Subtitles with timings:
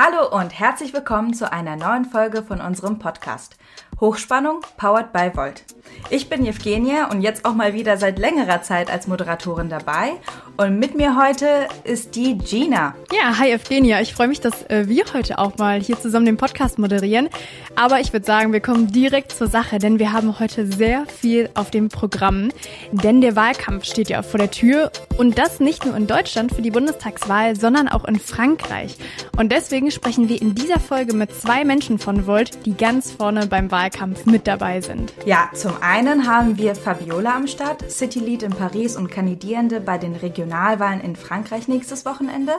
[0.00, 3.56] Hallo und herzlich willkommen zu einer neuen Folge von unserem Podcast.
[4.00, 5.64] Hochspannung powered by Volt.
[6.10, 10.12] Ich bin Evgenia und jetzt auch mal wieder seit längerer Zeit als Moderatorin dabei.
[10.56, 12.94] Und mit mir heute ist die Gina.
[13.12, 14.00] Ja, hi Evgenia.
[14.00, 17.28] Ich freue mich, dass äh, wir heute auch mal hier zusammen den Podcast moderieren.
[17.76, 21.50] Aber ich würde sagen, wir kommen direkt zur Sache, denn wir haben heute sehr viel
[21.54, 22.50] auf dem Programm.
[22.92, 26.62] Denn der Wahlkampf steht ja vor der Tür und das nicht nur in Deutschland für
[26.62, 28.96] die Bundestagswahl, sondern auch in Frankreich.
[29.36, 33.46] Und deswegen sprechen wir in dieser Folge mit zwei Menschen von Volt, die ganz vorne
[33.46, 35.14] beim Wahlkampf Wahlkampf mit dabei sind.
[35.24, 39.98] Ja, zum einen haben wir Fabiola am Start, City Lead in Paris und Kandidierende bei
[39.98, 42.52] den Regionalwahlen in Frankreich nächstes Wochenende.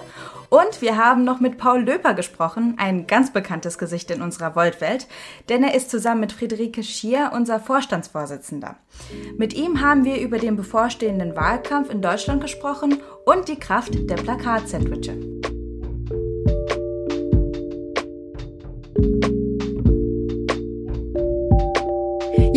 [0.49, 5.07] Und wir haben noch mit Paul Löper gesprochen, ein ganz bekanntes Gesicht in unserer Voltwelt,
[5.49, 8.77] denn er ist zusammen mit Friederike Schier unser Vorstandsvorsitzender.
[9.37, 14.15] Mit ihm haben wir über den bevorstehenden Wahlkampf in Deutschland gesprochen und die Kraft der
[14.15, 15.38] Plakatsandwiche.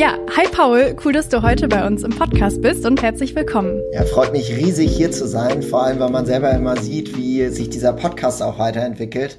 [0.02, 3.80] Ja, hi Paul, cool, dass du heute bei uns im Podcast bist und herzlich willkommen.
[3.92, 7.46] Ja, freut mich riesig hier zu sein, vor allem weil man selber immer sieht, wie
[7.50, 9.38] sich dieser Podcast auch weiterentwickelt.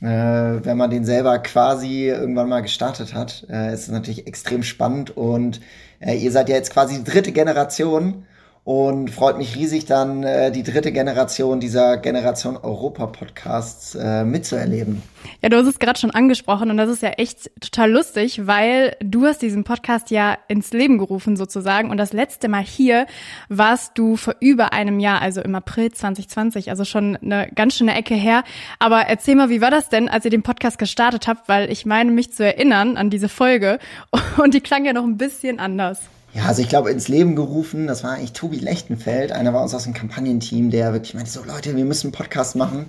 [0.00, 4.62] Äh, wenn man den selber quasi irgendwann mal gestartet hat, äh, ist es natürlich extrem
[4.62, 5.60] spannend und
[6.00, 8.24] äh, ihr seid ja jetzt quasi die dritte Generation
[8.64, 15.02] und freut mich riesig dann äh, die dritte Generation dieser Generation Europa Podcasts äh, mitzuerleben.
[15.42, 18.96] Ja, du hast es gerade schon angesprochen und das ist ja echt total lustig, weil
[19.00, 23.06] du hast diesen Podcast ja ins Leben gerufen sozusagen und das letzte Mal hier
[23.50, 27.94] warst du vor über einem Jahr, also im April 2020, also schon eine ganz schöne
[27.94, 28.44] Ecke her.
[28.78, 31.84] Aber erzähl mal, wie war das denn, als ihr den Podcast gestartet habt, weil ich
[31.84, 33.78] meine mich zu erinnern an diese Folge
[34.38, 36.00] und die klang ja noch ein bisschen anders.
[36.34, 39.72] Ja, also ich glaube, ins Leben gerufen, das war eigentlich Tobi Lechtenfeld, einer war uns
[39.72, 42.88] aus dem Kampagnenteam, der wirklich meinte, so Leute, wir müssen einen Podcast machen.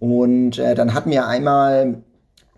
[0.00, 2.02] Und äh, dann hatten wir einmal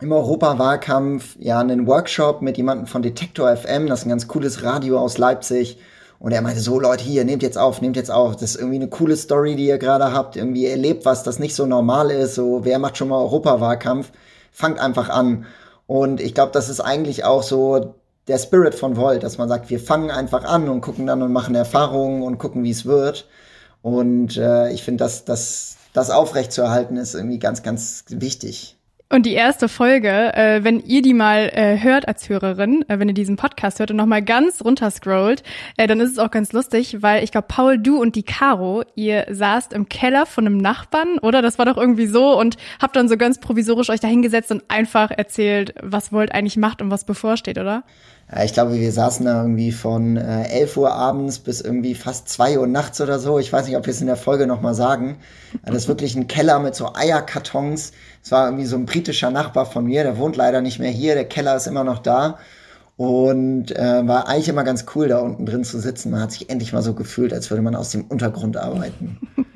[0.00, 4.62] im Europawahlkampf ja einen Workshop mit jemandem von Detektor FM, das ist ein ganz cooles
[4.62, 5.78] Radio aus Leipzig.
[6.18, 8.32] Und er meinte so, Leute, hier, nehmt jetzt auf, nehmt jetzt auf.
[8.36, 10.36] Das ist irgendwie eine coole Story, die ihr gerade habt.
[10.36, 12.34] Irgendwie erlebt was, das nicht so normal ist.
[12.34, 14.12] So, wer macht schon mal Europawahlkampf?
[14.50, 15.44] Fangt einfach an.
[15.86, 17.96] Und ich glaube, das ist eigentlich auch so
[18.28, 21.32] der Spirit von Volt, dass man sagt, wir fangen einfach an und gucken dann und
[21.32, 23.28] machen Erfahrungen und gucken, wie es wird.
[23.82, 28.76] Und äh, ich finde, dass das, das aufrechtzuerhalten ist irgendwie ganz, ganz wichtig.
[29.08, 33.06] Und die erste Folge, äh, wenn ihr die mal äh, hört als Hörerin, äh, wenn
[33.06, 35.44] ihr diesen Podcast hört und nochmal ganz runterscrollt,
[35.76, 38.82] äh, dann ist es auch ganz lustig, weil ich glaube, Paul, du und die Caro,
[38.96, 41.40] ihr saßt im Keller von einem Nachbarn, oder?
[41.40, 44.64] Das war doch irgendwie so und habt dann so ganz provisorisch euch da hingesetzt und
[44.66, 47.84] einfach erzählt, was Volt eigentlich macht und was bevorsteht, oder?
[48.30, 52.28] Ja, ich glaube, wir saßen da irgendwie von äh, 11 Uhr abends bis irgendwie fast
[52.28, 53.38] 2 Uhr nachts oder so.
[53.38, 55.18] Ich weiß nicht, ob wir es in der Folge nochmal sagen.
[55.64, 57.92] Das ist wirklich ein Keller mit so Eierkartons.
[58.24, 61.14] Es war irgendwie so ein britischer Nachbar von mir, der wohnt leider nicht mehr hier.
[61.14, 62.38] Der Keller ist immer noch da.
[62.96, 66.10] Und äh, war eigentlich immer ganz cool, da unten drin zu sitzen.
[66.10, 69.20] Man hat sich endlich mal so gefühlt, als würde man aus dem Untergrund arbeiten.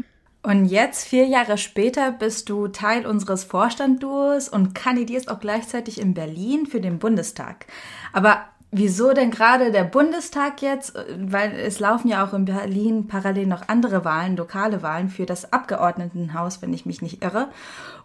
[0.42, 6.14] Und jetzt, vier Jahre später, bist du Teil unseres Vorstandduos und kandidierst auch gleichzeitig in
[6.14, 7.66] Berlin für den Bundestag.
[8.14, 10.94] Aber Wieso denn gerade der Bundestag jetzt?
[11.18, 15.52] Weil es laufen ja auch in Berlin parallel noch andere Wahlen, lokale Wahlen für das
[15.52, 17.48] Abgeordnetenhaus, wenn ich mich nicht irre,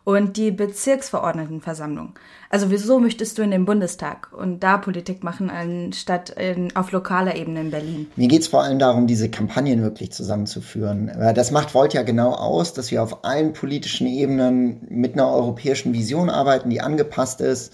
[0.03, 2.13] und die Bezirksverordnetenversammlung.
[2.49, 7.35] Also wieso möchtest du in den Bundestag und da Politik machen, anstatt in, auf lokaler
[7.35, 8.07] Ebene in Berlin?
[8.15, 11.11] Mir geht es vor allem darum, diese Kampagnen wirklich zusammenzuführen.
[11.35, 15.93] Das macht Volt ja genau aus, dass wir auf allen politischen Ebenen mit einer europäischen
[15.93, 17.71] Vision arbeiten, die angepasst ist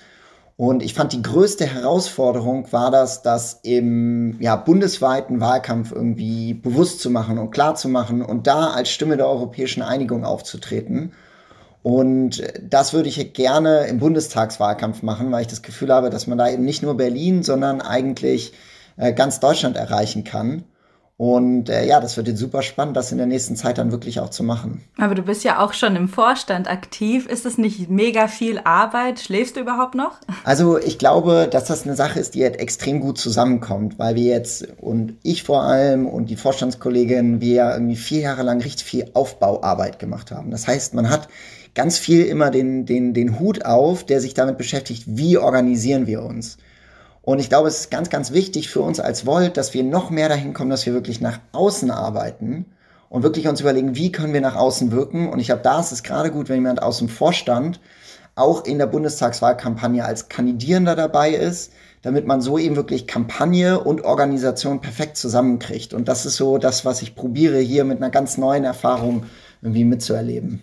[0.57, 6.99] und ich fand die größte Herausforderung war das, das im ja, bundesweiten Wahlkampf irgendwie bewusst
[6.99, 11.13] zu machen und klar zu machen und da als Stimme der europäischen Einigung aufzutreten.
[11.83, 16.37] Und das würde ich gerne im Bundestagswahlkampf machen, weil ich das Gefühl habe, dass man
[16.37, 18.53] da eben nicht nur Berlin, sondern eigentlich
[18.97, 20.63] äh, ganz Deutschland erreichen kann.
[21.21, 24.19] Und äh, ja, das wird jetzt super spannend, das in der nächsten Zeit dann wirklich
[24.19, 24.81] auch zu machen.
[24.97, 27.27] Aber du bist ja auch schon im Vorstand aktiv.
[27.27, 29.19] Ist es nicht mega viel Arbeit?
[29.19, 30.13] Schläfst du überhaupt noch?
[30.43, 34.23] Also ich glaube, dass das eine Sache ist, die jetzt extrem gut zusammenkommt, weil wir
[34.23, 38.83] jetzt und ich vor allem und die Vorstandskollegin, wir ja irgendwie vier Jahre lang richtig
[38.83, 40.49] viel Aufbauarbeit gemacht haben.
[40.49, 41.29] Das heißt, man hat
[41.75, 46.23] ganz viel immer den, den, den Hut auf, der sich damit beschäftigt, wie organisieren wir
[46.23, 46.57] uns.
[47.23, 50.09] Und ich glaube, es ist ganz, ganz wichtig für uns als Volt, dass wir noch
[50.09, 52.65] mehr dahin kommen, dass wir wirklich nach außen arbeiten
[53.09, 55.29] und wirklich uns überlegen, wie können wir nach außen wirken.
[55.29, 57.79] Und ich glaube, da ist es gerade gut, wenn jemand aus dem Vorstand
[58.35, 64.03] auch in der Bundestagswahlkampagne als Kandidierender dabei ist, damit man so eben wirklich Kampagne und
[64.03, 65.93] Organisation perfekt zusammenkriegt.
[65.93, 69.25] Und das ist so das, was ich probiere hier mit einer ganz neuen Erfahrung
[69.61, 70.61] irgendwie mitzuerleben.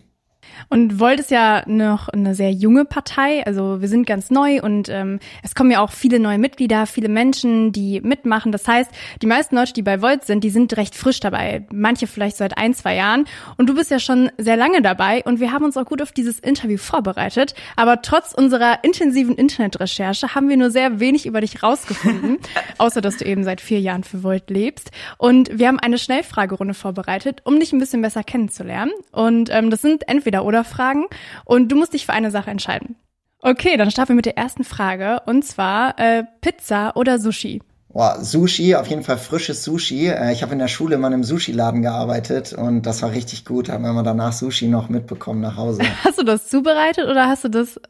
[0.68, 4.88] Und Volt ist ja noch eine sehr junge Partei, also wir sind ganz neu und
[4.88, 8.52] ähm, es kommen ja auch viele neue Mitglieder, viele Menschen, die mitmachen.
[8.52, 8.90] Das heißt,
[9.22, 11.66] die meisten Leute, die bei Volt sind, die sind recht frisch dabei.
[11.72, 13.26] Manche vielleicht seit ein, zwei Jahren.
[13.56, 16.12] Und du bist ja schon sehr lange dabei und wir haben uns auch gut auf
[16.12, 17.54] dieses Interview vorbereitet.
[17.76, 22.38] Aber trotz unserer intensiven Internetrecherche haben wir nur sehr wenig über dich rausgefunden,
[22.78, 24.90] außer dass du eben seit vier Jahren für Volt lebst.
[25.16, 28.92] Und wir haben eine Schnellfragerunde vorbereitet, um dich ein bisschen besser kennenzulernen.
[29.12, 31.04] Und ähm, das sind entweder oder Fragen
[31.44, 32.96] und du musst dich für eine Sache entscheiden.
[33.40, 37.62] Okay, dann starten wir mit der ersten Frage und zwar äh, Pizza oder Sushi.
[37.90, 40.08] Boah, Sushi, auf jeden Fall frisches Sushi.
[40.08, 43.44] Äh, ich habe in der Schule mal in einem Sushi-Laden gearbeitet und das war richtig
[43.44, 43.68] gut.
[43.68, 45.82] Haben wir danach Sushi noch mitbekommen nach Hause.
[46.04, 47.80] Hast du das zubereitet oder hast du das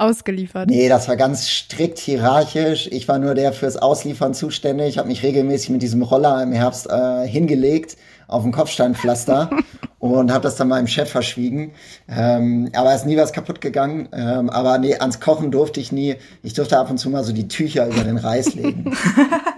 [0.00, 0.68] ausgeliefert?
[0.68, 2.88] Nee, das war ganz strikt hierarchisch.
[2.90, 4.88] Ich war nur der fürs Ausliefern zuständig.
[4.88, 7.96] Ich habe mich regelmäßig mit diesem Roller im Herbst äh, hingelegt
[8.26, 9.50] auf dem Kopfsteinpflaster
[9.98, 11.72] und habe das dann meinem Chef verschwiegen.
[12.08, 14.08] Ähm, aber ist nie was kaputt gegangen.
[14.12, 16.16] Ähm, aber nee, ans Kochen durfte ich nie.
[16.42, 18.96] Ich durfte ab und zu mal so die Tücher über den Reis legen.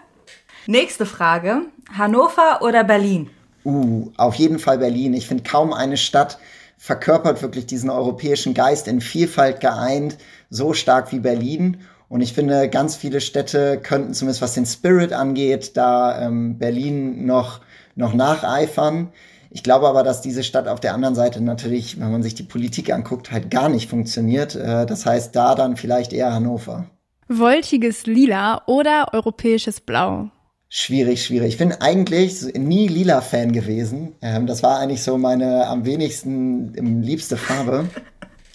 [0.67, 1.63] Nächste Frage.
[1.97, 3.31] Hannover oder Berlin?
[3.65, 5.15] Uh, auf jeden Fall Berlin.
[5.15, 6.39] Ich finde kaum eine Stadt
[6.83, 10.17] verkörpert wirklich diesen europäischen Geist in Vielfalt geeint,
[10.49, 11.83] so stark wie Berlin.
[12.09, 17.27] Und ich finde, ganz viele Städte könnten zumindest was den Spirit angeht, da ähm, Berlin
[17.27, 17.61] noch
[17.97, 19.13] noch nacheifern.
[19.51, 22.45] Ich glaube aber, dass diese Stadt auf der anderen Seite natürlich, wenn man sich die
[22.45, 24.55] Politik anguckt, halt gar nicht funktioniert.
[24.55, 26.87] Äh, das heißt, da dann vielleicht eher Hannover.
[27.29, 30.31] Woltiges Lila oder europäisches Blau?
[30.73, 31.55] Schwierig, schwierig.
[31.55, 34.15] Ich bin eigentlich nie Lila-Fan gewesen.
[34.23, 37.89] Ähm, das war eigentlich so meine am wenigsten liebste Farbe.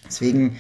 [0.06, 0.57] Deswegen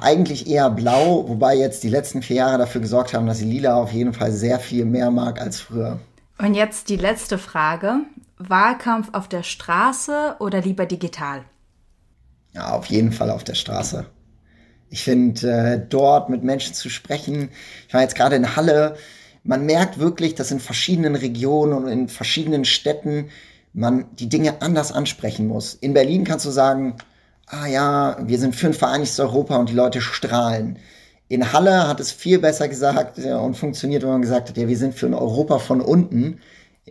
[0.00, 3.74] eigentlich eher blau, wobei jetzt die letzten vier Jahre dafür gesorgt haben, dass ich Lila
[3.74, 6.00] auf jeden Fall sehr viel mehr mag als früher.
[6.38, 7.98] Und jetzt die letzte Frage.
[8.38, 11.42] Wahlkampf auf der Straße oder lieber digital?
[12.54, 14.06] Ja, auf jeden Fall auf der Straße.
[14.88, 17.50] Ich finde, äh, dort mit Menschen zu sprechen,
[17.86, 18.96] ich war jetzt gerade in Halle,
[19.44, 23.28] man merkt wirklich, dass in verschiedenen Regionen und in verschiedenen Städten
[23.74, 25.74] man die Dinge anders ansprechen muss.
[25.74, 26.96] In Berlin kannst du sagen,
[27.46, 30.78] ah ja, wir sind für ein vereinigtes Europa und die Leute strahlen.
[31.28, 34.68] In Halle hat es viel besser gesagt ja, und funktioniert, wenn man gesagt hat, ja,
[34.68, 36.40] wir sind für ein Europa von unten,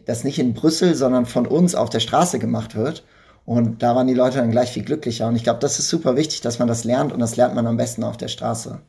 [0.06, 3.04] das nicht in Brüssel, sondern von uns auf der Straße gemacht wird.
[3.46, 5.28] Und da waren die Leute dann gleich viel glücklicher.
[5.28, 7.68] Und ich glaube, das ist super wichtig, dass man das lernt und das lernt man
[7.68, 8.82] am besten auf der Straße.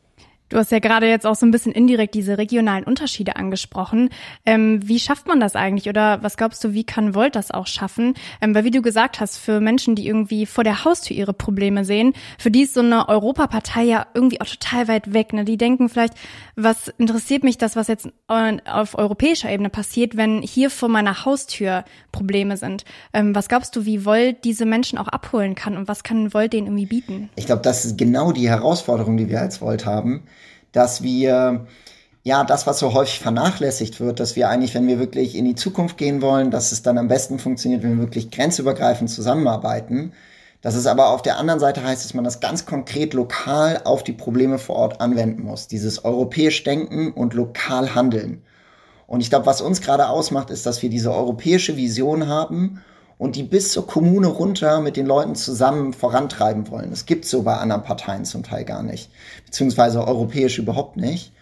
[0.51, 4.11] Du hast ja gerade jetzt auch so ein bisschen indirekt diese regionalen Unterschiede angesprochen.
[4.45, 5.89] Ähm, wie schafft man das eigentlich?
[5.89, 8.15] Oder was glaubst du, wie kann Volt das auch schaffen?
[8.43, 11.87] Ähm, weil wie du gesagt hast, für Menschen, die irgendwie vor der Haustür ihre Probleme
[11.87, 15.33] sehen, für die ist so eine Europapartei ja irgendwie auch total weit weg.
[15.33, 15.47] Ne?
[15.47, 16.15] Die denken vielleicht,
[16.57, 21.85] was interessiert mich das, was jetzt auf europäischer Ebene passiert, wenn hier vor meiner Haustür
[22.13, 22.85] Probleme sind?
[23.15, 26.53] Ähm, was glaubst du, wie Volt diese Menschen auch abholen kann und was kann Volt
[26.53, 27.31] denen irgendwie bieten?
[27.35, 30.25] Ich glaube, das ist genau die Herausforderung, die wir als Volt haben
[30.75, 31.67] dass wir
[32.25, 35.55] ja, das, was so häufig vernachlässigt wird, dass wir eigentlich, wenn wir wirklich in die
[35.55, 40.13] Zukunft gehen wollen, dass es dann am besten funktioniert, wenn wir wirklich grenzübergreifend zusammenarbeiten.
[40.63, 44.03] Dass es aber auf der anderen Seite heißt, dass man das ganz konkret lokal auf
[44.03, 45.69] die Probleme vor Ort anwenden muss.
[45.69, 48.43] Dieses europäisch Denken und lokal handeln.
[49.07, 52.81] Und ich glaube, was uns gerade ausmacht, ist, dass wir diese europäische Vision haben
[53.19, 56.91] und die bis zur Kommune runter mit den Leuten zusammen vorantreiben wollen.
[56.91, 59.11] Das gibt es so bei anderen Parteien zum Teil gar nicht,
[59.47, 61.33] beziehungsweise europäisch überhaupt nicht.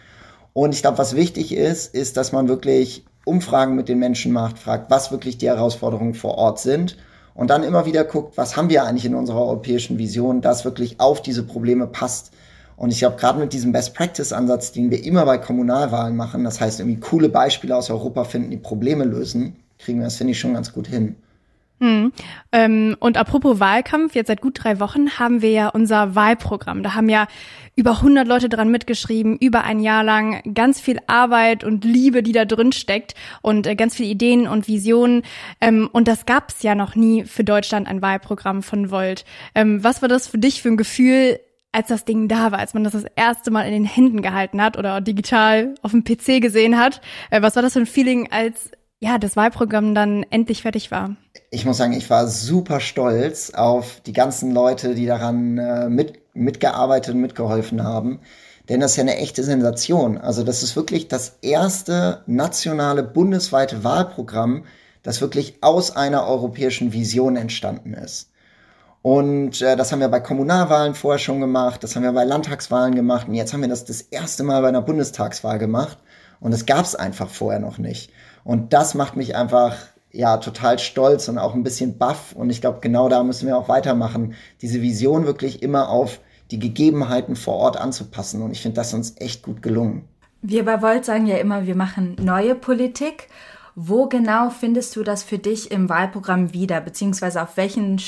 [0.53, 4.59] Und ich glaube, was wichtig ist, ist, dass man wirklich Umfragen mit den Menschen macht,
[4.59, 6.97] fragt, was wirklich die Herausforderungen vor Ort sind
[7.33, 10.99] und dann immer wieder guckt, was haben wir eigentlich in unserer europäischen Vision, das wirklich
[10.99, 12.31] auf diese Probleme passt.
[12.75, 16.79] Und ich glaube, gerade mit diesem Best-Practice-Ansatz, den wir immer bei Kommunalwahlen machen, das heißt
[16.79, 20.53] irgendwie coole Beispiele aus Europa finden, die Probleme lösen, kriegen wir das, finde ich, schon
[20.53, 21.15] ganz gut hin.
[21.83, 22.13] Hm.
[22.53, 26.81] Ähm, und apropos Wahlkampf, jetzt seit gut drei Wochen haben wir ja unser Wahlprogramm.
[26.81, 27.27] Da haben ja
[27.75, 32.31] über 100 Leute dran mitgeschrieben, über ein Jahr lang, ganz viel Arbeit und Liebe, die
[32.31, 35.23] da drin steckt und äh, ganz viele Ideen und Visionen.
[35.59, 39.25] Ähm, und das gab es ja noch nie für Deutschland ein Wahlprogramm von Volt.
[39.53, 41.37] Ähm, was war das für dich für ein Gefühl,
[41.73, 44.61] als das Ding da war, als man das das erste Mal in den Händen gehalten
[44.61, 47.01] hat oder digital auf dem PC gesehen hat?
[47.29, 48.71] Äh, was war das für ein Feeling, als
[49.03, 51.17] ja, das Wahlprogramm dann endlich fertig war?
[51.53, 56.19] Ich muss sagen, ich war super stolz auf die ganzen Leute, die daran äh, mit,
[56.33, 58.21] mitgearbeitet und mitgeholfen haben.
[58.69, 60.17] Denn das ist ja eine echte Sensation.
[60.17, 64.63] Also das ist wirklich das erste nationale bundesweite Wahlprogramm,
[65.03, 68.31] das wirklich aus einer europäischen Vision entstanden ist.
[69.03, 72.95] Und äh, das haben wir bei Kommunalwahlen vorher schon gemacht, das haben wir bei Landtagswahlen
[72.95, 75.99] gemacht und jetzt haben wir das das erste Mal bei einer Bundestagswahl gemacht.
[76.39, 78.11] Und das gab es einfach vorher noch nicht.
[78.43, 79.75] Und das macht mich einfach
[80.13, 82.33] ja total stolz und auch ein bisschen baff.
[82.33, 86.19] Und ich glaube, genau da müssen wir auch weitermachen, diese Vision wirklich immer auf
[86.51, 88.41] die Gegebenheiten vor Ort anzupassen.
[88.41, 90.07] Und ich finde das uns echt gut gelungen.
[90.41, 93.27] Wir bei Volt sagen ja immer, wir machen neue Politik.
[93.75, 97.99] Wo genau findest du das für dich im Wahlprogramm wieder, beziehungsweise auf welchen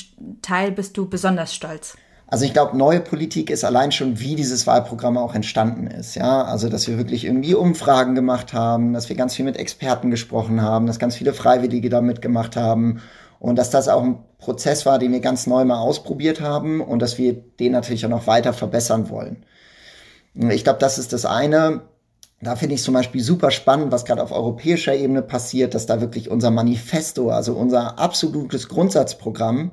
[0.44, 1.98] Teil bist du besonders stolz?
[2.28, 6.16] Also ich glaube, neue Politik ist allein schon, wie dieses Wahlprogramm auch entstanden ist.
[6.16, 10.10] Ja, also dass wir wirklich irgendwie Umfragen gemacht haben, dass wir ganz viel mit Experten
[10.10, 13.02] gesprochen haben, dass ganz viele Freiwillige da mitgemacht haben
[13.40, 17.00] und dass das auch ein Prozess war, den wir ganz neu mal ausprobiert haben und
[17.00, 19.46] dass wir den natürlich auch noch weiter verbessern wollen.
[20.34, 21.82] Ich glaube, das ist das eine.
[22.42, 26.02] Da finde ich zum Beispiel super spannend, was gerade auf europäischer Ebene passiert, dass da
[26.02, 29.72] wirklich unser Manifesto, also unser absolutes Grundsatzprogramm,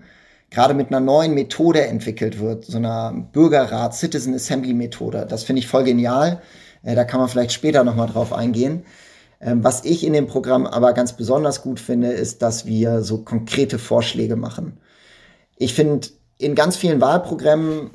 [0.52, 5.26] gerade mit einer neuen Methode entwickelt wird, so einer Bürgerrat, Citizen Assembly Methode.
[5.28, 6.42] Das finde ich voll genial.
[6.82, 8.84] Äh, da kann man vielleicht später nochmal drauf eingehen.
[9.40, 13.18] Ähm, was ich in dem Programm aber ganz besonders gut finde, ist, dass wir so
[13.18, 14.78] konkrete Vorschläge machen.
[15.56, 17.90] Ich finde, in ganz vielen Wahlprogrammen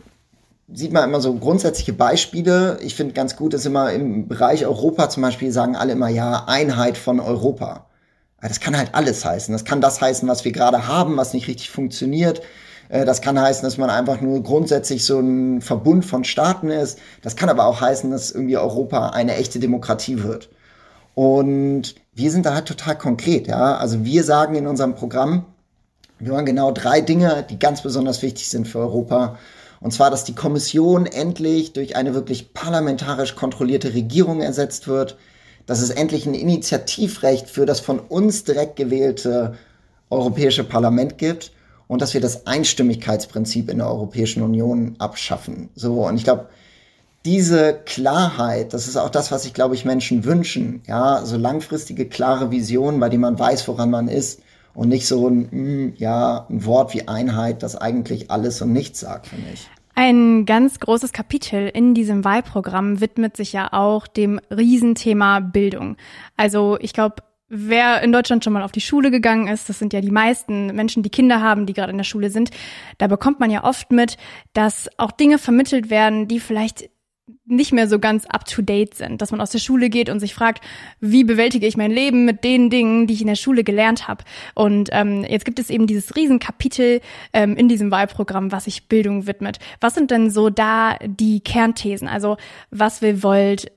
[0.73, 2.79] sieht man immer so grundsätzliche Beispiele.
[2.81, 6.45] Ich finde ganz gut, dass immer im Bereich Europa zum Beispiel sagen alle immer, ja,
[6.47, 7.87] Einheit von Europa.
[8.41, 9.51] Das kann halt alles heißen.
[9.51, 12.41] Das kann das heißen, was wir gerade haben, was nicht richtig funktioniert.
[12.89, 16.99] Äh, das kann heißen, dass man einfach nur grundsätzlich so ein Verbund von Staaten ist.
[17.21, 20.49] Das kann aber auch heißen, dass irgendwie Europa eine echte Demokratie wird.
[21.15, 23.77] Und wir sind da halt total konkret, ja.
[23.77, 25.45] Also wir sagen in unserem Programm,
[26.19, 29.37] wir wollen genau drei Dinge, die ganz besonders wichtig sind für Europa.
[29.79, 35.17] Und zwar, dass die Kommission endlich durch eine wirklich parlamentarisch kontrollierte Regierung ersetzt wird,
[35.67, 39.55] dass es endlich ein Initiativrecht für das von uns direkt gewählte
[40.09, 41.51] Europäische Parlament gibt
[41.87, 45.69] und dass wir das Einstimmigkeitsprinzip in der Europäischen Union abschaffen.
[45.75, 46.47] So, und ich glaube,
[47.25, 50.81] diese Klarheit, das ist auch das, was sich, glaube ich, Menschen wünschen.
[50.87, 54.41] Ja, so langfristige, klare Visionen, bei denen man weiß, woran man ist
[54.73, 59.01] und nicht so ein, hm, ja, ein Wort wie Einheit, das eigentlich alles und nichts
[59.01, 59.67] sagt, finde ich.
[59.99, 65.97] Ein ganz großes Kapitel in diesem Wahlprogramm widmet sich ja auch dem Riesenthema Bildung.
[66.35, 69.93] Also ich glaube, wer in Deutschland schon mal auf die Schule gegangen ist, das sind
[69.93, 72.51] ja die meisten Menschen, die Kinder haben, die gerade in der Schule sind,
[72.99, 74.17] da bekommt man ja oft mit,
[74.53, 76.91] dass auch Dinge vermittelt werden, die vielleicht
[77.47, 80.63] nicht mehr so ganz up-to-date sind, dass man aus der Schule geht und sich fragt,
[80.99, 84.23] wie bewältige ich mein Leben mit den Dingen, die ich in der Schule gelernt habe.
[84.53, 87.01] Und ähm, jetzt gibt es eben dieses Riesenkapitel
[87.33, 89.59] ähm, in diesem Wahlprogramm, was sich Bildung widmet.
[89.79, 92.07] Was sind denn so da die Kernthesen?
[92.07, 92.37] Also
[92.69, 93.71] was will Volt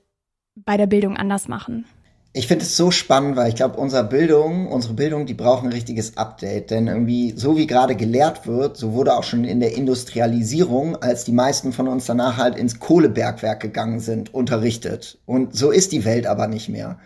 [0.55, 1.85] bei der Bildung anders machen?
[2.33, 5.71] Ich finde es so spannend, weil ich glaube, unsere Bildung, unsere Bildung, die braucht ein
[5.73, 6.71] richtiges Update.
[6.71, 11.25] Denn irgendwie, so wie gerade gelehrt wird, so wurde auch schon in der Industrialisierung, als
[11.25, 15.17] die meisten von uns danach halt ins Kohlebergwerk gegangen sind, unterrichtet.
[15.25, 16.99] Und so ist die Welt aber nicht mehr.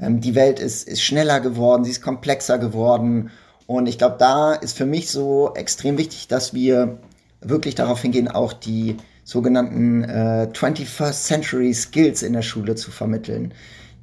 [0.00, 3.30] Ähm, die Welt ist, ist schneller geworden, sie ist komplexer geworden.
[3.66, 6.98] Und ich glaube, da ist für mich so extrem wichtig, dass wir
[7.42, 13.52] wirklich darauf hingehen, auch die sogenannten äh, 21st Century Skills in der Schule zu vermitteln.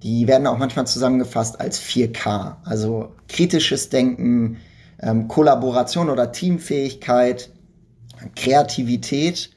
[0.04, 4.58] Die werden auch manchmal zusammengefasst als 4K, also kritisches Denken,
[5.02, 7.50] ähm, Kollaboration oder Teamfähigkeit,
[8.36, 9.52] Kreativität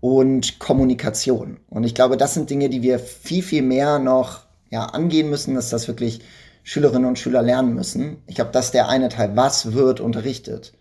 [0.00, 1.58] und Kommunikation.
[1.68, 4.40] Und ich glaube, das sind Dinge, die wir viel, viel mehr noch
[4.70, 6.20] ja, angehen müssen, dass das wirklich
[6.62, 8.22] Schülerinnen und Schüler lernen müssen.
[8.26, 9.36] Ich glaube, das ist der eine Teil.
[9.36, 10.72] Was wird unterrichtet?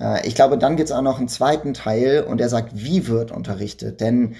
[0.00, 3.06] Äh, ich glaube, dann gibt es auch noch einen zweiten Teil und der sagt, wie
[3.06, 4.00] wird unterrichtet?
[4.00, 4.36] Denn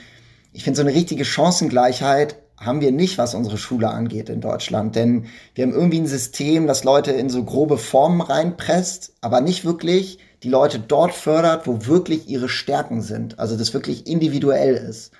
[0.52, 4.96] ich finde, so eine richtige Chancengleichheit haben wir nicht, was unsere Schule angeht in Deutschland.
[4.96, 9.64] Denn wir haben irgendwie ein System, das Leute in so grobe Formen reinpresst, aber nicht
[9.64, 13.38] wirklich die Leute dort fördert, wo wirklich ihre Stärken sind.
[13.38, 15.12] Also das wirklich individuell ist.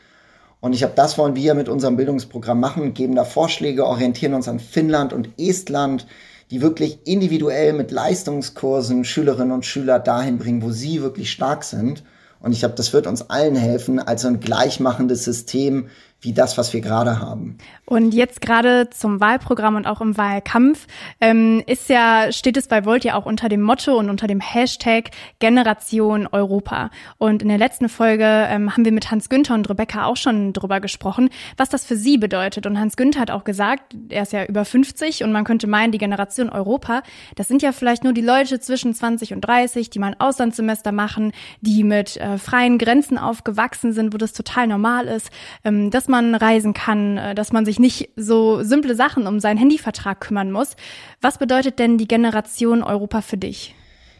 [0.60, 4.48] Und ich habe das wollen wir mit unserem Bildungsprogramm machen, geben da Vorschläge, orientieren uns
[4.48, 6.06] an Finnland und Estland,
[6.50, 12.02] die wirklich individuell mit Leistungskursen Schülerinnen und Schüler dahin bringen, wo sie wirklich stark sind.
[12.40, 15.88] Und ich glaube, das wird uns allen helfen, als so ein gleichmachendes System
[16.20, 17.58] wie das, was wir gerade haben.
[17.84, 20.86] Und jetzt gerade zum Wahlprogramm und auch im Wahlkampf
[21.20, 24.40] ähm, ist ja steht es bei Volt ja auch unter dem Motto und unter dem
[24.40, 26.90] Hashtag Generation Europa.
[27.18, 30.52] Und in der letzten Folge ähm, haben wir mit Hans Günther und Rebecca auch schon
[30.52, 32.66] drüber gesprochen, was das für sie bedeutet.
[32.66, 35.92] Und Hans Günther hat auch gesagt, er ist ja über 50 und man könnte meinen,
[35.92, 37.02] die Generation Europa,
[37.36, 40.90] das sind ja vielleicht nur die Leute zwischen 20 und 30, die mal ein Auslandssemester
[40.90, 45.30] machen, die mit äh, freien Grenzen aufgewachsen sind, wo das total normal ist.
[45.64, 49.58] Ähm, das man reisen kann, äh, dass man sich nicht so simple Sachen um seinen
[49.58, 50.76] Handyvertrag kümmern muss.
[51.20, 53.74] Was bedeutet denn die Generation Europa für dich?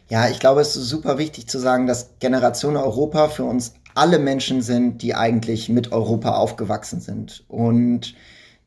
[0.09, 4.17] Ja, ich glaube, es ist super wichtig zu sagen, dass Generation Europa für uns alle
[4.17, 7.43] Menschen sind, die eigentlich mit Europa aufgewachsen sind.
[7.47, 8.15] Und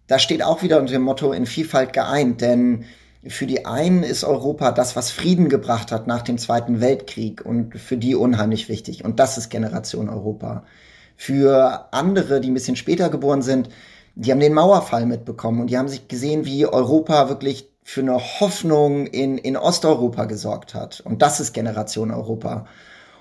[0.07, 2.85] da steht auch wieder unter dem Motto in Vielfalt geeint, denn
[3.27, 7.79] für die einen ist Europa das, was Frieden gebracht hat nach dem Zweiten Weltkrieg und
[7.79, 9.05] für die unheimlich wichtig.
[9.05, 10.65] Und das ist Generation Europa.
[11.25, 13.69] Für andere, die ein bisschen später geboren sind,
[14.17, 18.19] die haben den Mauerfall mitbekommen und die haben sich gesehen, wie Europa wirklich für eine
[18.19, 21.01] Hoffnung in, in Osteuropa gesorgt hat.
[21.01, 22.67] Und das ist Generation Europa.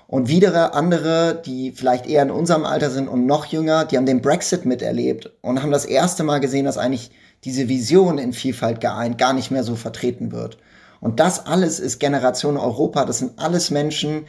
[0.08, 4.06] Und wieder andere, die vielleicht eher in unserem Alter sind und noch jünger, die haben
[4.06, 7.12] den Brexit miterlebt und haben das erste Mal gesehen, dass eigentlich
[7.44, 10.58] diese Vision in Vielfalt geeint gar nicht mehr so vertreten wird.
[11.00, 13.04] Und das alles ist Generation Europa.
[13.04, 14.24] Das sind alles Menschen,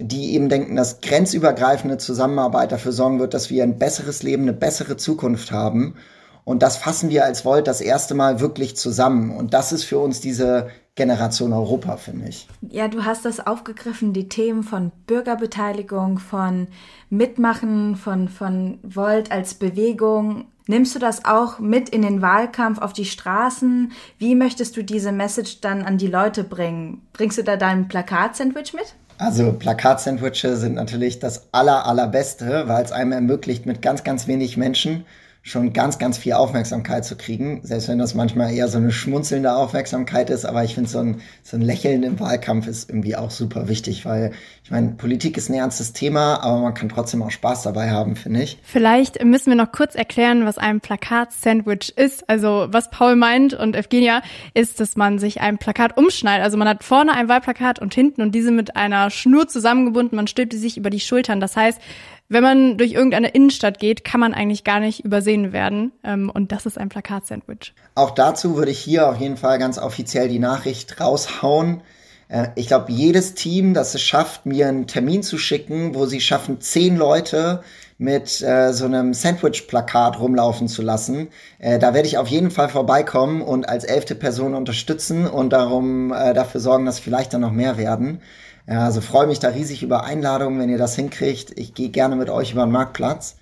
[0.00, 4.52] die eben denken, dass grenzübergreifende Zusammenarbeit dafür sorgen wird, dass wir ein besseres Leben, eine
[4.52, 5.96] bessere Zukunft haben.
[6.44, 9.36] Und das fassen wir als Volt das erste Mal wirklich zusammen.
[9.36, 12.48] Und das ist für uns diese Generation Europa, finde ich.
[12.62, 16.68] Ja, du hast das aufgegriffen, die Themen von Bürgerbeteiligung, von
[17.10, 20.46] Mitmachen, von, von Volt als Bewegung.
[20.66, 23.92] Nimmst du das auch mit in den Wahlkampf auf die Straßen?
[24.18, 27.02] Wie möchtest du diese Message dann an die Leute bringen?
[27.12, 28.94] Bringst du da dein Plakat-Sandwich mit?
[29.18, 34.56] Also Plakat-Sandwiches sind natürlich das aller, allerbeste, weil es einem ermöglicht, mit ganz, ganz wenig
[34.56, 35.04] Menschen
[35.48, 37.60] schon ganz, ganz viel Aufmerksamkeit zu kriegen.
[37.62, 40.44] Selbst wenn das manchmal eher so eine schmunzelnde Aufmerksamkeit ist.
[40.44, 44.04] Aber ich finde, so ein, so ein Lächeln im Wahlkampf ist irgendwie auch super wichtig,
[44.04, 47.90] weil ich meine, Politik ist ein ernstes Thema, aber man kann trotzdem auch Spaß dabei
[47.90, 48.58] haben, finde ich.
[48.62, 52.28] Vielleicht müssen wir noch kurz erklären, was ein Plakat-Sandwich ist.
[52.28, 54.20] Also was Paul meint und Evgenia
[54.52, 56.44] ist, dass man sich ein Plakat umschneidet.
[56.44, 60.16] Also man hat vorne ein Wahlplakat und hinten und diese mit einer Schnur zusammengebunden.
[60.16, 61.40] Man stülpt sie sich über die Schultern.
[61.40, 61.80] Das heißt,
[62.28, 65.92] wenn man durch irgendeine Innenstadt geht, kann man eigentlich gar nicht übersehen werden.
[66.04, 67.74] Ähm, und das ist ein Plakat-Sandwich.
[67.94, 71.82] Auch dazu würde ich hier auf jeden Fall ganz offiziell die Nachricht raushauen.
[72.28, 76.20] Äh, ich glaube, jedes Team, das es schafft, mir einen Termin zu schicken, wo sie
[76.20, 77.62] schaffen, zehn Leute
[77.98, 81.28] mit äh, so einem Sandwich-Plakat rumlaufen zu lassen.
[81.58, 86.12] Äh, da werde ich auf jeden Fall vorbeikommen und als elfte Person unterstützen und darum
[86.12, 88.20] äh, dafür sorgen, dass vielleicht dann noch mehr werden.
[88.68, 91.58] Ja, also freue mich da riesig über Einladungen, wenn ihr das hinkriegt.
[91.58, 93.36] Ich gehe gerne mit euch über den Marktplatz.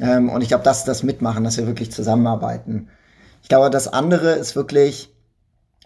[0.00, 2.88] Ähm, und ich glaube, das ist das Mitmachen, dass wir wirklich zusammenarbeiten.
[3.42, 5.10] Ich glaube, das andere ist wirklich,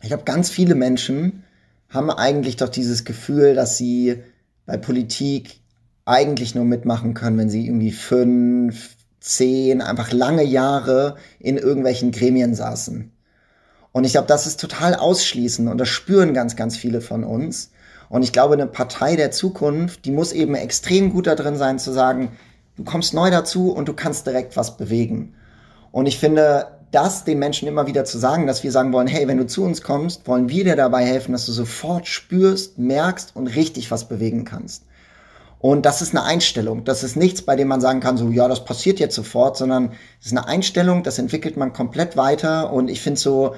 [0.00, 1.44] ich glaube, ganz viele Menschen
[1.90, 4.22] haben eigentlich doch dieses Gefühl, dass sie
[4.64, 5.60] bei Politik
[6.06, 12.54] eigentlich nur mitmachen können, wenn sie irgendwie fünf, zehn, einfach lange Jahre in irgendwelchen Gremien
[12.54, 13.12] saßen.
[13.92, 17.70] Und ich glaube, das ist total ausschließend und das spüren ganz, ganz viele von uns.
[18.08, 21.78] Und ich glaube, eine Partei der Zukunft, die muss eben extrem gut da drin sein,
[21.78, 22.32] zu sagen,
[22.76, 25.34] du kommst neu dazu und du kannst direkt was bewegen.
[25.92, 29.26] Und ich finde, das den Menschen immer wieder zu sagen, dass wir sagen wollen, hey,
[29.26, 33.34] wenn du zu uns kommst, wollen wir dir dabei helfen, dass du sofort spürst, merkst
[33.34, 34.84] und richtig was bewegen kannst.
[35.58, 36.84] Und das ist eine Einstellung.
[36.84, 39.92] Das ist nichts, bei dem man sagen kann, so, ja, das passiert jetzt sofort, sondern
[40.20, 42.72] es ist eine Einstellung, das entwickelt man komplett weiter.
[42.72, 43.54] Und ich finde so,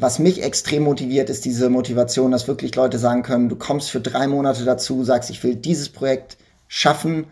[0.00, 4.00] was mich extrem motiviert, ist diese Motivation, dass wirklich Leute sagen können, du kommst für
[4.00, 6.36] drei Monate dazu, sagst, ich will dieses Projekt
[6.68, 7.26] schaffen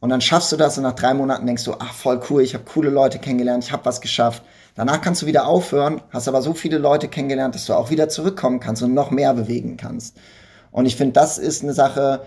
[0.00, 2.54] und dann schaffst du das und nach drei Monaten denkst du, ach voll cool, ich
[2.54, 4.42] habe coole Leute kennengelernt, ich habe was geschafft.
[4.74, 8.08] Danach kannst du wieder aufhören, hast aber so viele Leute kennengelernt, dass du auch wieder
[8.08, 10.16] zurückkommen kannst und noch mehr bewegen kannst.
[10.70, 12.26] Und ich finde, das ist eine Sache,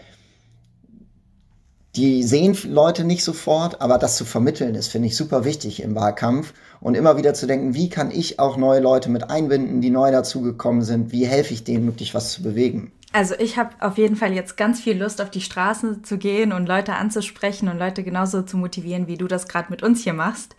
[1.95, 5.95] die sehen Leute nicht sofort, aber das zu vermitteln ist, finde ich super wichtig im
[5.95, 9.89] Wahlkampf und immer wieder zu denken, wie kann ich auch neue Leute mit einbinden, die
[9.89, 12.91] neu dazugekommen sind, wie helfe ich denen wirklich was zu bewegen.
[13.15, 16.51] Also ich habe auf jeden Fall jetzt ganz viel Lust, auf die Straßen zu gehen
[16.51, 20.11] und Leute anzusprechen und Leute genauso zu motivieren, wie du das gerade mit uns hier
[20.11, 20.57] machst.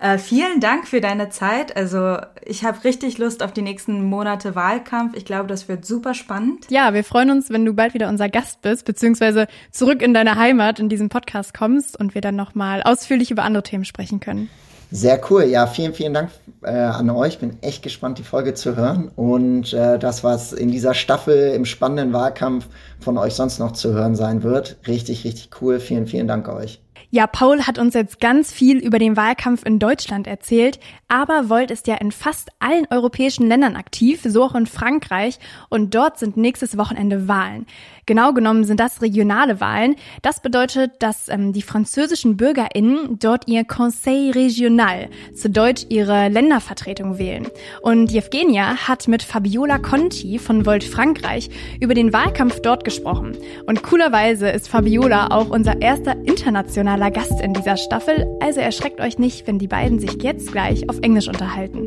[0.00, 1.76] Äh, vielen Dank für deine Zeit.
[1.76, 2.16] Also
[2.46, 5.18] ich habe richtig Lust auf die nächsten Monate Wahlkampf.
[5.18, 6.64] Ich glaube, das wird super spannend.
[6.70, 10.36] Ja, wir freuen uns, wenn du bald wieder unser Gast bist, beziehungsweise zurück in deine
[10.36, 14.48] Heimat in diesem Podcast kommst und wir dann nochmal ausführlich über andere Themen sprechen können.
[14.90, 15.44] Sehr cool.
[15.44, 16.30] Ja, vielen, vielen Dank
[16.62, 17.38] äh, an euch.
[17.38, 19.10] Bin echt gespannt, die Folge zu hören.
[19.16, 23.92] Und äh, das, was in dieser Staffel im spannenden Wahlkampf von euch sonst noch zu
[23.92, 24.78] hören sein wird.
[24.86, 25.78] Richtig, richtig cool.
[25.78, 26.80] Vielen, vielen Dank euch.
[27.10, 31.70] Ja, Paul hat uns jetzt ganz viel über den Wahlkampf in Deutschland erzählt, aber Volt
[31.70, 35.38] ist ja in fast allen europäischen Ländern aktiv, so auch in Frankreich,
[35.70, 37.66] und dort sind nächstes Wochenende Wahlen.
[38.04, 39.94] Genau genommen sind das regionale Wahlen.
[40.22, 47.18] Das bedeutet, dass ähm, die französischen BürgerInnen dort ihr Conseil Regional, zu Deutsch ihre Ländervertretung
[47.18, 47.48] wählen.
[47.82, 53.36] Und Evgenia hat mit Fabiola Conti von Volt Frankreich über den Wahlkampf dort gesprochen.
[53.66, 59.18] Und coolerweise ist Fabiola auch unser erster internationaler Gast in dieser Staffel, also erschreckt euch
[59.18, 61.86] nicht, wenn die beiden sich jetzt gleich auf Englisch unterhalten.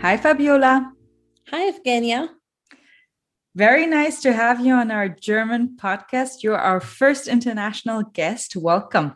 [0.00, 0.92] Hi Fabiola.
[1.50, 2.28] Hi, Evgenia.
[3.56, 6.44] Very nice to have you on our German podcast.
[6.44, 8.54] You're our first international guest.
[8.54, 9.14] Welcome.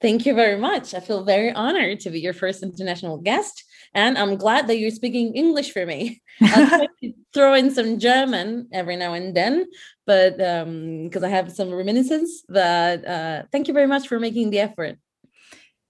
[0.00, 0.94] Thank you very much.
[0.94, 3.64] I feel very honored to be your first international guest.
[3.94, 6.22] And I'm glad that you're speaking English for me.
[6.40, 6.88] I'll
[7.34, 9.66] throw in some German every now and then,
[10.06, 12.42] but because um, I have some reminiscence.
[12.48, 14.98] But uh, thank you very much for making the effort.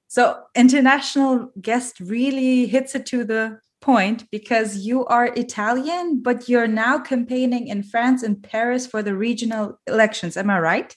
[0.08, 6.68] So, international guest really hits it to the point because you are Italian, but you're
[6.68, 10.36] now campaigning in France and Paris for the regional elections.
[10.36, 10.96] Am I right?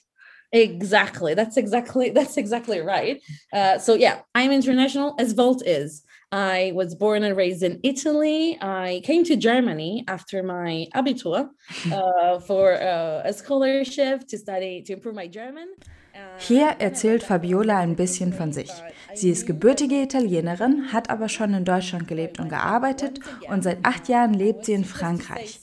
[0.52, 1.34] Exactly.
[1.34, 3.20] That's exactly that's exactly right.
[3.52, 6.02] Uh, so yeah, I'm international as Volt is.
[6.32, 8.58] I was born and raised in Italy.
[8.60, 11.50] I came to Germany after my Abitur
[11.92, 15.68] uh, for uh, a scholarship to study to improve my German.
[16.38, 18.70] Hier erzählt Fabiola ein bisschen von sich.
[19.14, 24.08] Sie ist gebürtige Italienerin, hat aber schon in Deutschland gelebt und gearbeitet und seit acht
[24.08, 25.60] Jahren lebt sie in Frankreich.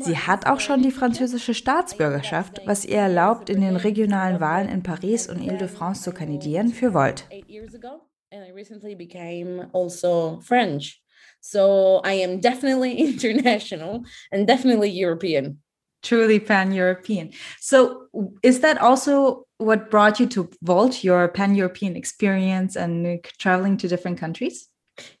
[0.00, 4.82] Sie hat auch schon die französische Staatsbürgerschaft, was ihr erlaubt, in den regionalen Wahlen in
[4.82, 7.28] Paris und Ile-de-France zu kandidieren für Volt.
[11.40, 15.58] So I am definitely international and definitely European.
[16.02, 17.32] Truly pan European.
[17.60, 18.08] So,
[18.42, 23.88] is that also what brought you to Vault, your pan European experience and traveling to
[23.88, 24.68] different countries?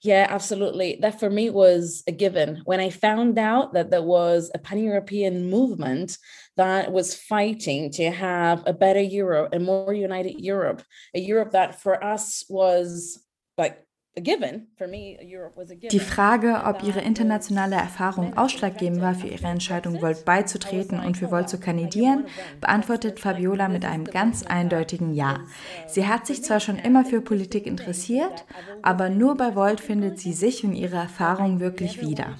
[0.02, 0.98] Yeah, absolutely.
[1.00, 2.62] That for me was a given.
[2.64, 6.18] When I found out that there was a pan European movement
[6.56, 10.82] that was fighting to have a better Europe, a more united Europe,
[11.14, 13.24] a Europe that for us was
[13.56, 13.78] like
[14.14, 21.30] Die Frage, ob ihre internationale Erfahrung ausschlaggebend war für ihre Entscheidung, Volt beizutreten und für
[21.30, 22.26] Volt zu kandidieren,
[22.60, 25.40] beantwortet Fabiola mit einem ganz eindeutigen Ja.
[25.86, 28.44] Sie hat sich zwar schon immer für Politik interessiert,
[28.82, 32.36] aber nur bei Volt findet sie sich und ihre Erfahrung wirklich wieder.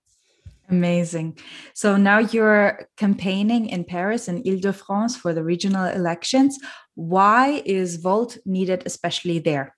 [0.70, 1.38] Amazing.
[1.74, 6.60] So now you're campaigning in Paris and Ile-de-France for the regional elections.
[6.96, 9.76] Why is Volt needed, especially there?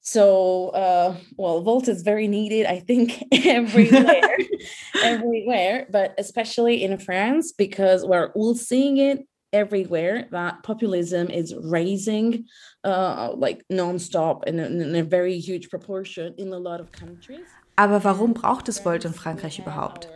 [0.00, 4.36] So, uh, well, Volt is very needed, I think, everywhere,
[5.02, 12.46] everywhere, but especially in France because we're all seeing it everywhere that populism is raising
[12.82, 17.46] uh, like nonstop in a, in a very huge proportion in a lot of countries.
[17.76, 20.08] Aber warum braucht es Volt in Frankreich überhaupt?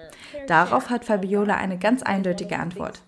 [0.47, 3.01] Darauf hat Fabiola eine ganz eindeutige Antwort.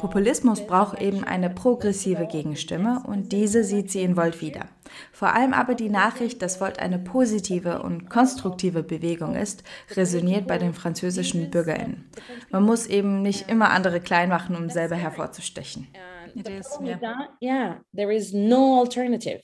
[0.00, 4.64] Populismus braucht eben eine progressive Gegenstimme und diese sieht sie in Volt wieder.
[5.12, 9.62] Vor allem aber die Nachricht, dass Volt eine positive und konstruktive Bewegung ist,
[9.94, 12.08] resoniert bei den französischen BürgerInnen.
[12.50, 15.88] Man muss eben nicht immer andere klein machen, um selber hervorzustechen.
[16.34, 17.28] It is, yeah.
[17.42, 19.42] yeah, there is no alternative.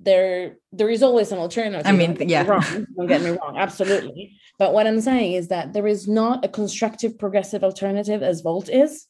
[0.00, 1.88] There, there is always an alternative.
[1.88, 2.46] I mean, yeah.
[2.46, 4.38] Wrong, don't get me wrong, absolutely.
[4.60, 8.68] But what I'm saying is that there is not a constructive, progressive alternative as Volt
[8.68, 9.08] is.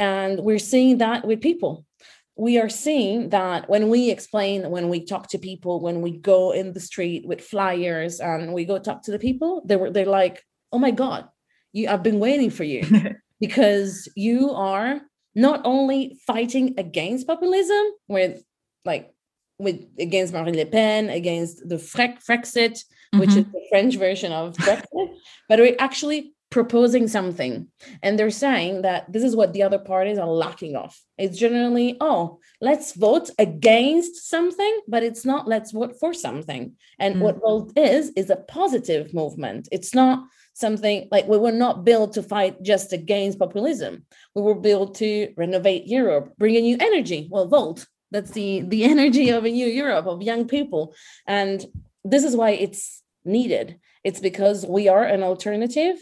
[0.00, 1.84] And we're seeing that with people.
[2.34, 6.52] We are seeing that when we explain, when we talk to people, when we go
[6.52, 10.06] in the street with flyers and we go talk to the people, they were they're
[10.06, 11.28] like, oh my God,
[11.72, 13.14] you I've been waiting for you.
[13.40, 15.00] because you are
[15.34, 18.42] not only fighting against populism with
[18.84, 19.12] like
[19.58, 23.18] with against Marine Le Pen, against the Frexit, mm-hmm.
[23.18, 25.14] which is the French version of Brexit,
[25.48, 27.68] but we're actually proposing something
[28.02, 30.96] and they're saying that this is what the other parties are lacking of.
[31.16, 36.74] It's generally oh let's vote against something but it's not let's vote for something.
[36.98, 37.20] And mm.
[37.20, 39.68] what vote is is a positive movement.
[39.70, 44.04] It's not something like we were not built to fight just against populism.
[44.34, 47.28] We were built to renovate europe bring a new energy.
[47.30, 50.94] Well vote that's the the energy of a new europe of young people.
[51.28, 51.64] And
[52.04, 53.78] this is why it's needed.
[54.02, 55.96] It's because we are an alternative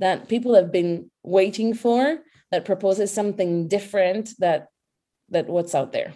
[0.00, 2.18] that people have been waiting for
[2.50, 4.68] that proposes something different that
[5.30, 6.12] that what's out there.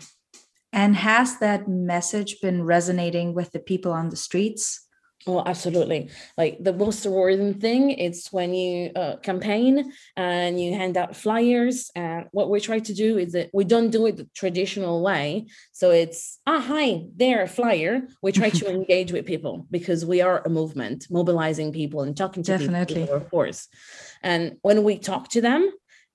[0.72, 4.86] And has that message been resonating with the people on the streets
[5.28, 6.08] well, absolutely.
[6.38, 11.90] Like the most rewarding thing is when you uh, campaign and you hand out flyers.
[11.94, 15.46] And what we try to do is that we don't do it the traditional way.
[15.72, 18.08] So it's, ah, hi, there, a flyer.
[18.22, 22.42] We try to engage with people because we are a movement, mobilizing people and talking
[22.44, 23.02] to Definitely.
[23.02, 23.68] people, of course.
[24.22, 25.70] And when we talk to them,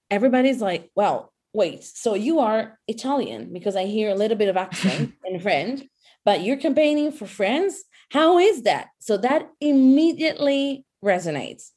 [0.09, 4.57] everybody's like, well, wait, so you are Italian because I hear a little bit of
[4.57, 5.83] accent in French,
[6.25, 8.87] but you're campaigning for France how is that?
[8.99, 11.71] So that immediately resonates.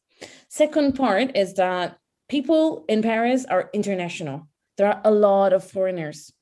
[0.48, 4.48] Second part is that people in Paris are international.
[4.76, 6.32] There are a lot of foreigners.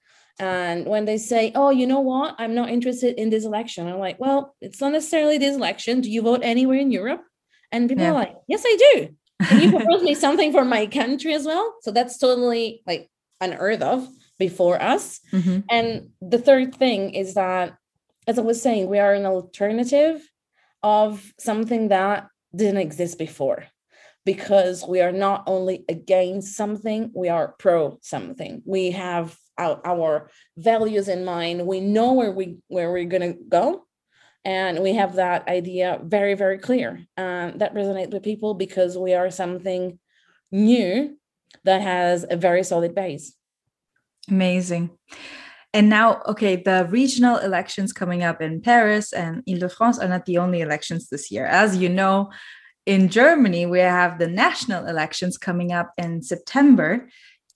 [0.41, 4.01] And when they say, oh, you know what, I'm not interested in this election, I'm
[4.01, 6.01] like, well, it's not necessarily this election.
[6.01, 7.23] Do you vote anywhere in Europe?
[7.71, 8.11] And people yeah.
[8.11, 9.09] are like, yes, I do.
[9.47, 11.75] Can you propose me something for my country as well?
[11.83, 15.21] So that's totally like unheard of before us.
[15.33, 15.61] Mm-hmm.
[15.71, 17.77] And the third thing is that,
[18.27, 20.29] as I was saying, we are an alternative
[20.83, 23.65] of something that didn't exist before
[24.25, 28.63] because we are not only against something, we are pro something.
[28.65, 31.67] We have our, our values in mind.
[31.67, 33.85] We know where we where we're gonna go,
[34.45, 37.07] and we have that idea very very clear.
[37.17, 39.99] And that resonates with people because we are something
[40.51, 41.17] new
[41.65, 43.35] that has a very solid base.
[44.29, 44.91] Amazing.
[45.75, 50.39] And now, okay, the regional elections coming up in Paris and Ile-de-France are not the
[50.39, 51.47] only elections this year.
[51.47, 52.31] As you know,
[52.87, 57.09] in Germany, we have the national elections coming up in September.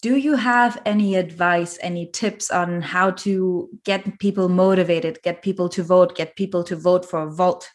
[0.02, 5.68] Do you have any advice, any tips on how to get people motivated, get people
[5.68, 7.70] to vote, get people to vote for Volt?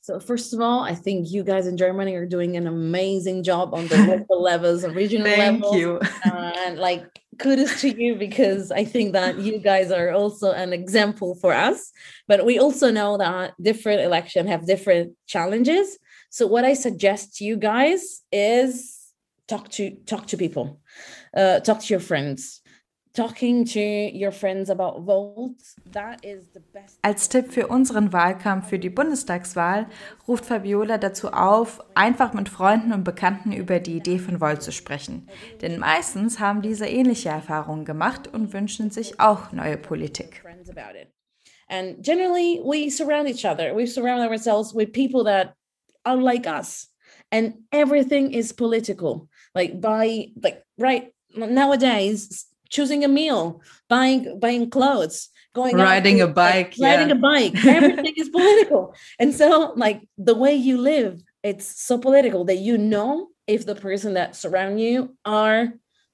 [0.00, 3.74] So first of all, I think you guys in Germany are doing an amazing job
[3.74, 5.76] on the local levels and regional Thank levels.
[5.76, 6.00] you.
[6.24, 10.72] Uh, and like kudos to you because I think that you guys are also an
[10.72, 11.90] example for us.
[12.28, 15.98] But we also know that different elections have different challenges.
[16.30, 18.98] So what I suggest to you guys is
[19.48, 20.80] talk to talk to people,
[21.36, 22.61] uh, talk to your friends.
[27.02, 29.86] Als Tipp für unseren Wahlkampf für die Bundestagswahl
[30.26, 34.72] ruft Fabiola dazu auf, einfach mit Freunden und Bekannten über die Idee von Volt zu
[34.72, 35.28] sprechen.
[35.60, 40.42] Denn meistens haben diese ähnliche Erfahrungen gemacht und wünschen sich auch neue Politik.
[41.68, 43.74] And generally, we surround each other.
[43.74, 45.54] We surround ourselves with people that
[46.04, 46.92] are like us
[47.30, 55.28] and everything is political like by like right nowadays choosing a meal buying buying clothes
[55.54, 57.64] going riding a bike like, riding a bike.
[57.64, 58.94] Everything is political.
[59.18, 63.74] And so like the way you live it's so political that you know if the
[63.74, 65.68] person that surround you are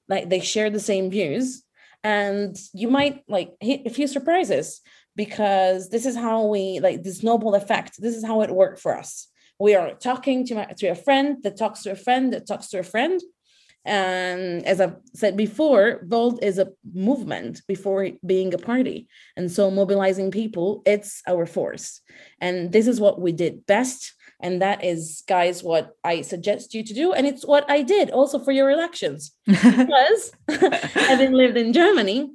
[0.09, 1.63] like they share the same views.
[2.05, 4.81] And you might like hit a few surprises
[5.17, 8.97] because this is how we like this noble effect this is how it worked for
[8.97, 9.29] us.
[9.61, 12.69] We are talking to, my, to a friend that talks to a friend that talks
[12.69, 13.21] to a friend
[13.85, 19.09] and as i've said before volt is a movement before being a party.
[19.37, 22.01] And so mobilizing people it's our force.
[22.41, 24.15] And this is what we did best.
[24.41, 27.13] And that is guys what i suggest you to do.
[27.13, 29.33] And it's what i did also for your elections.
[29.47, 30.33] Because
[30.95, 32.31] having lived in germany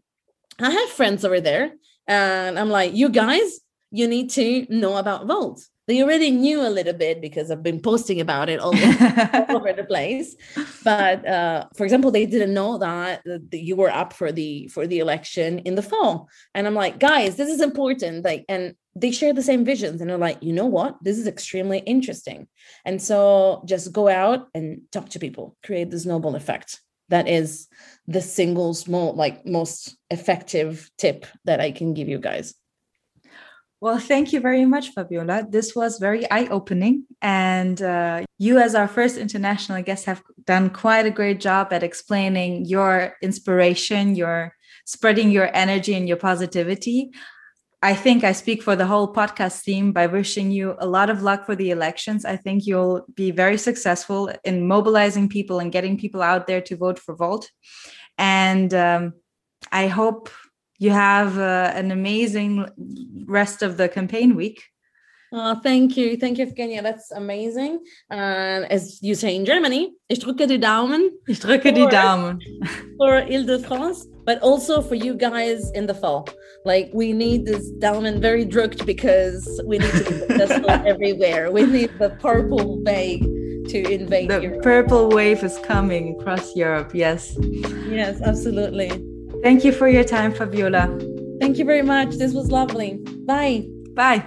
[0.59, 1.73] i have friends over there.
[2.07, 3.59] And i'm like you guys
[3.91, 7.81] you need to know about volt they already knew a little bit because I've been
[7.81, 10.35] posting about it all, all over the place.
[10.83, 14.87] But uh, for example, they didn't know that, that you were up for the for
[14.87, 16.29] the election in the fall.
[16.55, 18.23] And I'm like, guys, this is important.
[18.23, 21.27] Like, and they share the same visions, and they're like, you know what, this is
[21.27, 22.47] extremely interesting.
[22.85, 26.79] And so just go out and talk to people, create this snowball effect.
[27.09, 27.67] That is
[28.07, 32.55] the single small, like most effective tip that I can give you guys.
[33.83, 35.45] Well, thank you very much, Fabiola.
[35.49, 37.03] This was very eye opening.
[37.21, 41.83] And uh, you, as our first international guest, have done quite a great job at
[41.83, 47.11] explaining your inspiration, your spreading your energy and your positivity.
[47.81, 51.21] I think I speak for the whole podcast team by wishing you a lot of
[51.21, 52.23] luck for the elections.
[52.23, 56.77] I think you'll be very successful in mobilizing people and getting people out there to
[56.77, 57.51] vote for Volt.
[58.17, 59.15] And um,
[59.73, 60.29] I hope
[60.83, 62.51] you have uh, an amazing
[63.25, 64.59] rest of the campaign week.
[65.35, 66.15] Oh, thank you.
[66.15, 66.83] Thank you, Evgenia.
[66.83, 67.79] That's amazing.
[68.11, 71.09] And as you say in Germany, ich drücke die Daumen.
[71.27, 72.39] Ich drücke for, die Daumen.
[72.97, 76.27] For Ile-de-France, but also for you guys in the fall.
[76.65, 81.49] Like, we need this Daumen very drucked because we need to be successful everywhere.
[81.51, 83.21] We need the purple wave
[83.69, 84.61] to invade The Europe.
[84.61, 86.91] purple wave is coming across Europe.
[86.93, 87.35] Yes.
[87.89, 88.91] Yes, absolutely.
[89.43, 90.87] Thank you for your time, Fabiola.
[91.41, 92.15] Thank you very much.
[92.15, 92.97] This was lovely.
[93.25, 93.67] Bye.
[93.93, 94.25] Bye.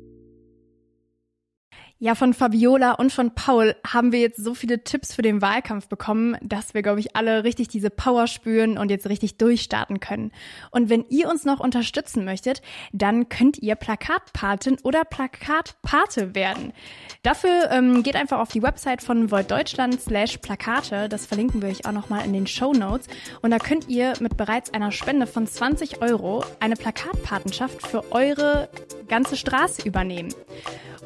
[1.98, 5.88] Ja, von Fabiola und von Paul haben wir jetzt so viele Tipps für den Wahlkampf
[5.88, 10.30] bekommen, dass wir, glaube ich, alle richtig diese Power spüren und jetzt richtig durchstarten können.
[10.70, 12.60] Und wenn ihr uns noch unterstützen möchtet,
[12.92, 16.74] dann könnt ihr Plakatpatin oder Plakatpate werden.
[17.22, 21.08] Dafür ähm, geht einfach auf die Website von Volt Deutschland slash Plakate.
[21.08, 23.06] Das verlinken wir euch auch nochmal in den Show Notes.
[23.40, 28.68] Und da könnt ihr mit bereits einer Spende von 20 Euro eine Plakatpatenschaft für eure
[29.08, 30.34] ganze Straße übernehmen.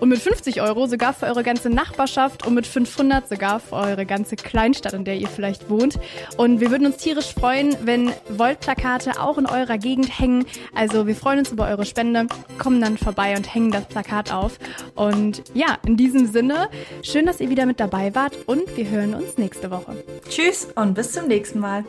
[0.01, 4.07] Und mit 50 Euro sogar für eure ganze Nachbarschaft und mit 500 sogar für eure
[4.07, 5.99] ganze Kleinstadt, in der ihr vielleicht wohnt.
[6.37, 10.47] Und wir würden uns tierisch freuen, wenn Volt-Plakate auch in eurer Gegend hängen.
[10.75, 12.27] Also wir freuen uns über eure Spende,
[12.59, 14.59] kommen dann vorbei und hängen das Plakat auf.
[14.95, 16.69] Und ja, in diesem Sinne,
[17.03, 20.03] schön, dass ihr wieder mit dabei wart und wir hören uns nächste Woche.
[20.29, 21.85] Tschüss und bis zum nächsten Mal.